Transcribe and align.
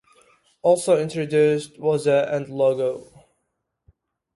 Also 0.63 0.97
introduced 0.97 1.77
was 1.77 2.07
a 2.07 2.27
and 2.33 2.49
logo. 2.49 3.11